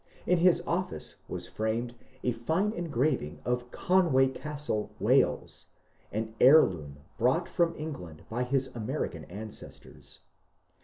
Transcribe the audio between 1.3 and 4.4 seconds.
framed a fine engraving of Conway